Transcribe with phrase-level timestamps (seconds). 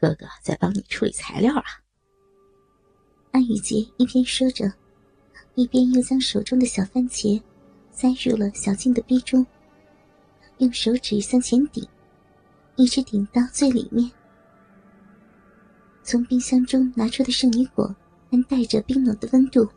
[0.00, 1.64] 哥哥在帮你处理材料啊。
[3.32, 4.72] 安雨洁一边说着，
[5.54, 7.40] 一边又将手中的小番茄
[7.92, 9.46] 塞入了小静的逼中，
[10.58, 11.86] 用手指向前顶，
[12.76, 14.10] 一直顶到最里面。
[16.02, 17.94] 从冰箱中拿出的圣女果
[18.30, 19.68] 还带着冰冷的温度，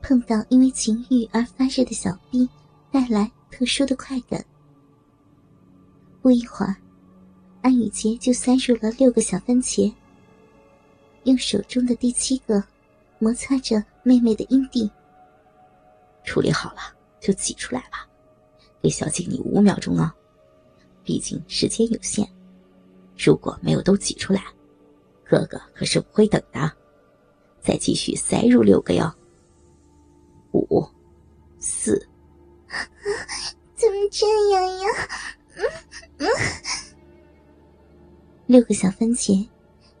[0.00, 2.48] 碰到因为情欲而发热的小逼，
[2.90, 4.42] 带来特殊的快感。
[6.22, 6.76] 不一会儿，
[7.62, 9.92] 安雨洁就塞入了六个小番茄。
[11.24, 12.62] 用手中的第七个
[13.20, 14.90] 摩擦着妹妹的阴蒂，
[16.24, 16.80] 处理好了
[17.20, 18.08] 就挤出来吧，
[18.82, 20.12] 给小静你五秒钟哦，
[21.04, 22.28] 毕竟时间有限，
[23.16, 24.42] 如果没有都挤出来，
[25.24, 26.72] 哥哥可是不会等的，
[27.60, 29.14] 再继续塞入六个哟。
[30.52, 30.84] 五、
[31.60, 31.96] 四，
[33.76, 34.88] 怎么这样呀？
[38.52, 39.48] 六个小番茄。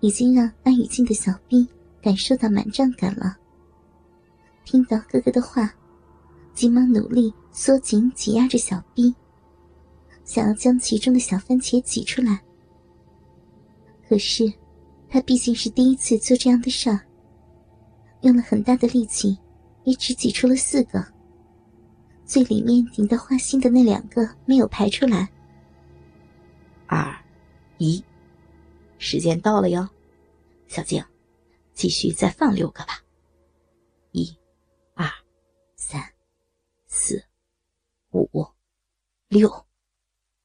[0.04, 1.64] 已经让安雨静的小臂
[2.02, 3.36] 感受到满胀感了。
[4.64, 5.72] 听到哥哥的话，
[6.52, 9.14] 急忙努力缩紧挤压着小臂，
[10.24, 12.42] 想要将其中的小番茄挤出来。
[14.08, 14.52] 可是，
[15.08, 16.98] 他毕竟是第一次做这样的事儿，
[18.22, 19.38] 用了很大的力气，
[19.84, 21.06] 也只挤出了四个。
[22.26, 25.30] 最里面顶到花心的那两个没有排出来。
[26.88, 27.16] 二，
[27.78, 28.02] 一。
[29.02, 29.88] 时间到了哟，
[30.68, 31.04] 小静，
[31.74, 33.02] 继续再放六个吧。
[34.12, 34.38] 一、
[34.94, 35.10] 二、
[35.74, 36.14] 三、
[36.86, 37.20] 四、
[38.12, 38.46] 五、
[39.26, 39.50] 六，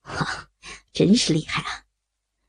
[0.02, 0.50] 哈，
[0.92, 1.86] 真是厉害啊！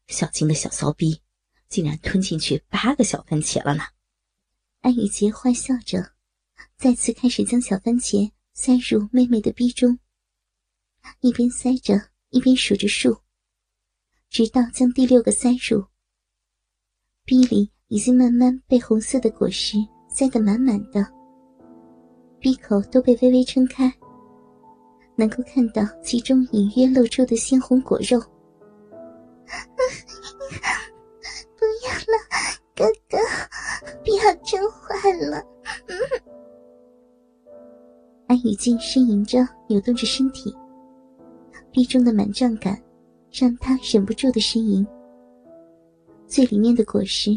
[0.07, 1.21] 小静的小骚逼
[1.69, 3.85] 竟然吞进去八个小番茄了呢。
[4.81, 6.15] 安雨洁坏笑着，
[6.79, 9.99] 再次开始将小番茄塞入妹妹的逼中，
[11.21, 13.21] 一边塞着一边数着数，
[14.31, 15.87] 直到将第六个塞入。
[17.29, 19.77] 鼻里已经慢慢被红色的果实
[20.09, 21.07] 塞得满满的，
[22.39, 23.93] 鼻口都被微微撑开，
[25.15, 28.19] 能够看到其中隐约露出的鲜红果肉。
[31.55, 32.17] 不要了，
[32.75, 33.19] 哥哥，
[34.03, 35.45] 不要真坏了。
[38.27, 40.57] 安雨静呻吟着，扭动着身体，
[41.71, 42.83] 鼻中的满胀感
[43.31, 44.87] 让她忍不住的呻吟。
[46.29, 47.31] 最里面的果实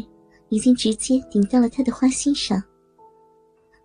[0.50, 2.62] 已经直接顶到了他的花心上，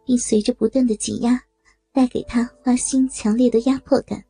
[0.05, 1.41] 并随着不断的挤压，
[1.93, 4.21] 带给他花心强烈的压迫感。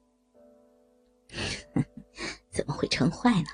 [2.51, 3.47] 怎么会撑坏呢？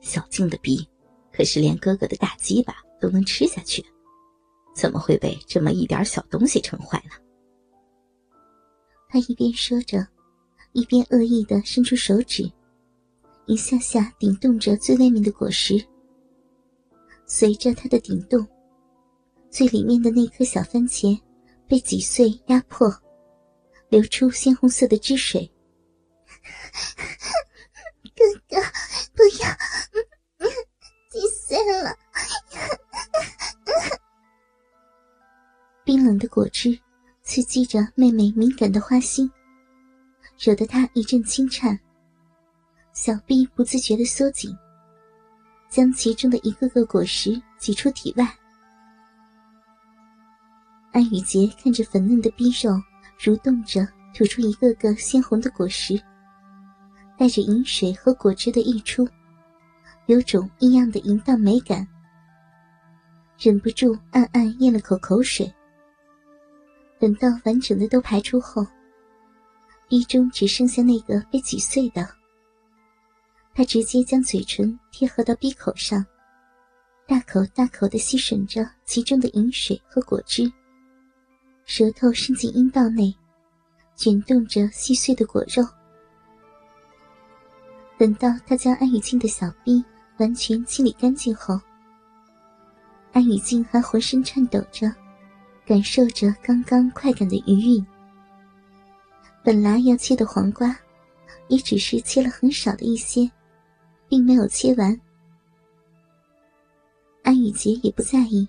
[0.00, 0.86] 小静的逼
[1.32, 3.82] 可是连哥哥的大鸡巴都能吃下去，
[4.74, 7.16] 怎么会被这么一点小东西撑坏呢？
[9.08, 10.06] 他一边说着，
[10.72, 12.50] 一边恶意的伸出手指，
[13.46, 15.82] 一下下顶动着最外面的果实。
[17.34, 18.46] 随着它的顶动，
[19.48, 21.18] 最里面的那颗小番茄
[21.66, 22.94] 被挤碎压迫，
[23.88, 25.50] 流出鲜红色的汁水。
[28.14, 28.56] 哥哥，
[29.14, 29.48] 不要，
[31.10, 31.96] 挤碎了！
[35.84, 36.78] 冰冷的果汁
[37.22, 39.32] 刺激着妹妹敏感的花心，
[40.38, 41.80] 惹得她一阵轻颤，
[42.92, 44.54] 小臂不自觉的缩紧。
[45.72, 48.28] 将其中的一个个果实挤出体外。
[50.92, 52.78] 安雨洁看着粉嫩的逼肉
[53.18, 55.98] 蠕动着，吐出一个个鲜红的果实，
[57.16, 59.08] 带着饮水和果汁的溢出，
[60.04, 61.88] 有种异样的淫荡美感，
[63.38, 65.50] 忍不住暗暗咽了口口水。
[67.00, 68.66] 等到完整的都排出后，
[69.88, 72.06] 逼中只剩下那个被挤碎的。
[73.54, 76.04] 他直接将嘴唇贴合到鼻口上，
[77.06, 80.50] 大口大口的吸吮着其中的饮水和果汁，
[81.66, 83.14] 舌头伸进阴道内，
[83.94, 85.62] 卷动着细碎的果肉。
[87.98, 89.84] 等到他将安雨静的小臂
[90.16, 91.60] 完全清理干净后，
[93.12, 94.90] 安雨静还浑身颤抖着，
[95.66, 97.86] 感受着刚刚快感的余韵。
[99.44, 100.74] 本来要切的黄瓜，
[101.48, 103.30] 也只是切了很少的一些。
[104.12, 105.00] 并没有切完，
[107.22, 108.46] 安雨洁也不在意，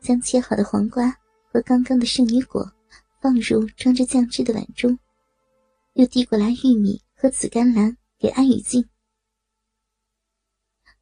[0.00, 1.08] 将切好的黄瓜
[1.52, 2.68] 和刚刚的圣女果
[3.20, 4.98] 放入装着酱汁的碗中，
[5.92, 8.84] 又递过来玉米和紫甘蓝给安雨静。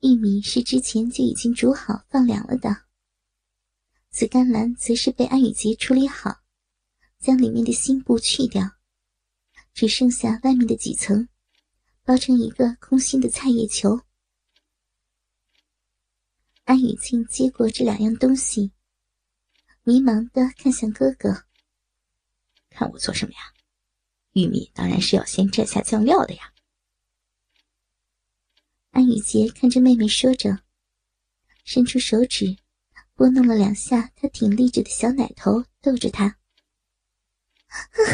[0.00, 2.82] 玉米是之前就已经煮好放凉了的，
[4.10, 6.36] 紫甘蓝则是被安雨洁处理好，
[7.18, 8.72] 将里面的芯部去掉，
[9.72, 11.26] 只剩下外面的几层。
[12.04, 14.02] 包成一个空心的菜叶球。
[16.64, 18.72] 安雨静接过这两样东西，
[19.82, 21.44] 迷茫的看向哥哥。
[22.68, 23.38] 看我做什么呀？
[24.32, 26.52] 玉米当然是要先蘸下酱料的呀。
[28.90, 30.62] 安雨洁看着妹妹说着，
[31.64, 32.58] 伸出手指
[33.14, 36.38] 拨弄了两下她挺立着的小奶头，逗着她。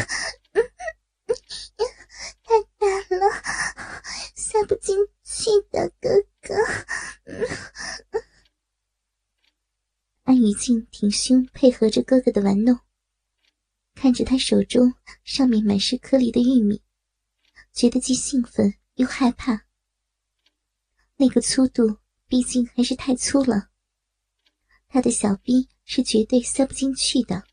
[2.43, 3.21] 太大了，
[4.35, 6.09] 塞不进去的，哥
[6.41, 6.53] 哥。
[10.23, 12.79] 安雨静挺胸配合着哥哥的玩弄，
[13.95, 14.93] 看着他手中
[15.23, 16.83] 上面满是颗粒的玉米，
[17.73, 19.65] 觉得既兴奋又害怕。
[21.15, 21.97] 那个粗度
[22.27, 23.71] 毕竟还是太粗了，
[24.87, 27.43] 他的小逼是绝对塞不进去的。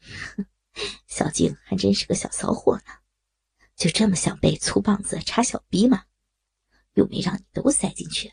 [1.06, 2.94] 小静还真是个小骚货呢。
[3.76, 6.06] 就这么想被粗棒子插小逼吗？
[6.94, 8.32] 又没让你都塞进去，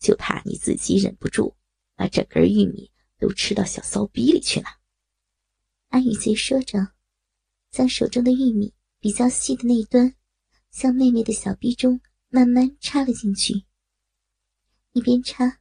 [0.00, 1.56] 就怕你自己忍不住
[2.02, 4.66] 把整根玉米都吃到小骚逼里去了。
[5.86, 6.94] 安雨洁说着，
[7.70, 10.12] 将手中的玉米比较细的那一端，
[10.72, 13.66] 向妹妹的小逼中慢慢插了进去。
[14.94, 15.60] 一边插，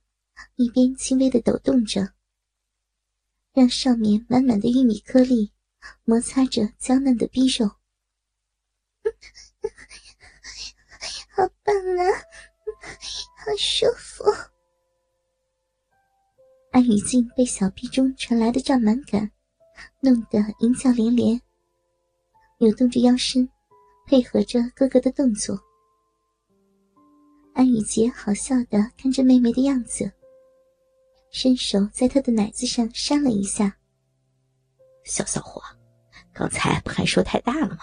[0.55, 2.15] 一边轻微的抖动着，
[3.53, 5.51] 让上面满满的玉米颗粒
[6.05, 7.67] 摩擦着娇嫩的逼肉。
[11.35, 12.03] 好棒啊，
[13.37, 14.23] 好舒服！
[16.71, 19.29] 安雨静被小臂中传来的胀满感
[19.99, 21.41] 弄得淫叫连连，
[22.59, 23.47] 扭动着腰身，
[24.07, 25.59] 配合着哥哥的动作。
[27.53, 30.09] 安雨洁好笑的看着妹妹的样子，
[31.29, 33.75] 伸手在她的奶子上扇了一下
[35.03, 35.61] ：“小骚货，
[36.31, 37.79] 刚才不还说太大了吗？”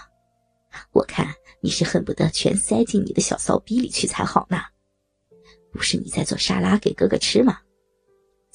[0.92, 1.26] 我看
[1.60, 4.56] 你是恨不得全塞进你的小骚逼里去才好呢，
[5.70, 7.60] 不是你在做沙拉给哥哥吃吗？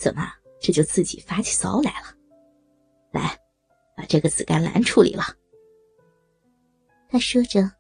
[0.04, 0.30] 怎么
[0.60, 2.08] 这就自己发起骚来了？
[3.12, 3.40] 来，
[3.96, 5.24] 把这个紫甘蓝处理了。
[7.08, 7.72] 他说着，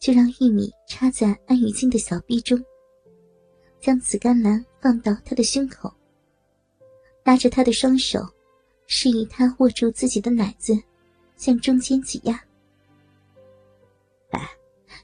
[0.00, 2.60] 就让玉米插在安雨静的小臂中，
[3.78, 5.94] 将紫甘蓝放到他的胸口，
[7.22, 8.18] 拉着他的双手，
[8.88, 10.76] 示意他握住自己的奶子，
[11.36, 12.34] 向中间挤压。
[14.30, 14.50] 来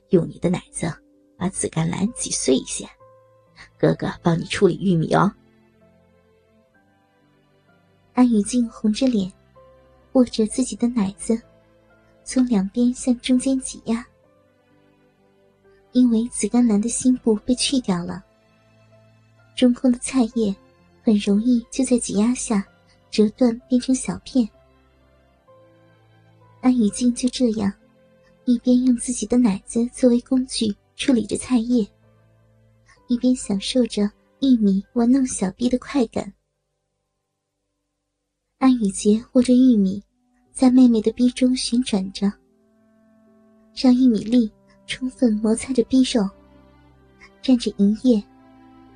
[0.09, 0.93] 用你的奶子
[1.39, 2.89] 把紫甘蓝挤碎一些，
[3.79, 5.33] 哥哥帮你处理玉米哦。
[8.21, 9.33] 安雨静红着脸，
[10.13, 11.41] 握着自己的奶子，
[12.23, 14.07] 从两边向中间挤压。
[15.93, 18.23] 因为紫甘蓝的心部被去掉了，
[19.57, 20.55] 中空的菜叶
[21.03, 22.63] 很容易就在挤压下
[23.11, 24.47] 折断，变成小片。
[26.61, 27.73] 安雨静就这样。
[28.45, 31.89] 一边用自己的奶子作为工具处理着菜叶，
[33.07, 34.03] 一边享受着
[34.41, 36.31] 玉米玩弄小臂的快感。
[38.61, 40.03] 安雨洁握着玉米，
[40.53, 42.31] 在妹妹的臂中旋转着，
[43.75, 44.53] 让玉米粒
[44.87, 46.29] 充分摩擦着臂肉，
[47.43, 48.23] 蘸着银液，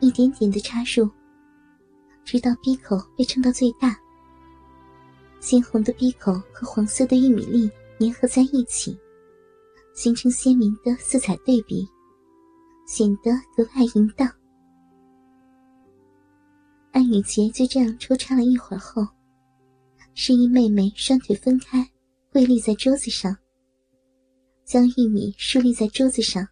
[0.01, 1.09] 一点点的插入，
[2.27, 3.99] 直到鼻口被撑到最大。
[5.41, 8.95] 鲜红的鼻口和黄色的玉米粒粘合在一起。
[9.95, 11.89] 形成鲜明的色彩对比，
[12.87, 14.29] 显得格外淫荡。
[16.93, 19.07] 安雨洁就这样抽插了一会儿后，
[20.15, 21.91] 示意妹妹双腿分开，
[22.31, 23.37] 跪立在桌子上，
[24.65, 26.47] 将玉米竖立在桌子上，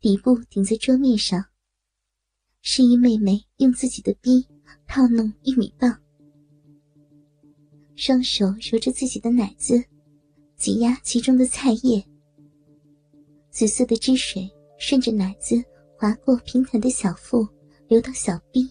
[0.00, 1.44] 底部顶在桌面上，
[2.62, 4.46] 示意妹妹用自己的逼
[4.86, 5.96] 套弄玉米棒，
[7.94, 9.84] 双手揉着自己的奶子，
[10.56, 12.02] 挤压其中的菜叶。
[13.50, 15.62] 紫色的汁水顺着奶子
[15.98, 17.46] 划过平坦的小腹，
[17.86, 18.66] 流到小臂。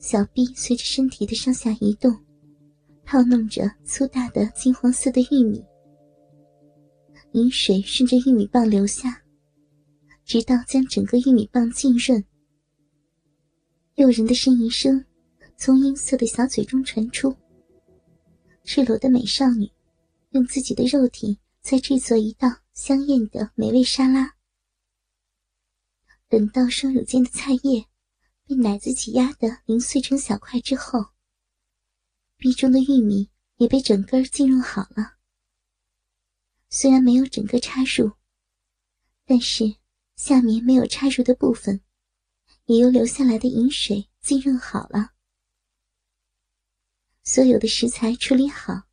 [0.00, 2.12] 小臂随着身体的上下移动，
[3.10, 5.64] 套弄着粗大的金黄色的玉米。
[7.32, 9.22] 饮水顺着玉米棒流下，
[10.26, 12.22] 直到将整个玉米棒浸润。
[13.94, 15.02] 诱人的呻吟声
[15.56, 17.34] 从阴色的小嘴中传出。
[18.64, 19.70] 赤裸的美少女
[20.32, 22.48] 用自己的肉体在制作一道。
[22.74, 24.34] 香艳的美味沙拉。
[26.28, 27.84] 等到双乳间的菜叶
[28.46, 31.04] 被奶子挤压的零碎成小块之后，
[32.38, 35.16] 壁中的玉米也被整根浸润好了。
[36.70, 38.12] 虽然没有整个插入，
[39.26, 39.74] 但是
[40.14, 41.80] 下面没有插入的部分，
[42.66, 45.10] 也由流下来的饮水浸润好了。
[47.24, 48.84] 所有的食材处理好，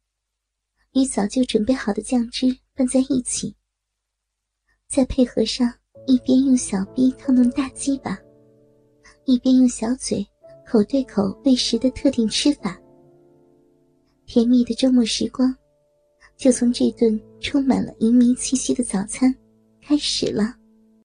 [0.93, 3.55] 与早就准备好的酱汁拌在一起。
[4.87, 5.71] 再配合上
[6.07, 8.17] 一边用小臂套弄大鸡巴，
[9.25, 10.25] 一边用小嘴
[10.65, 12.81] 口对口喂食的特定吃法。
[14.25, 15.55] 甜蜜的周末时光，
[16.35, 19.33] 就从这顿充满了淫糜气息的早餐
[19.81, 20.55] 开始了。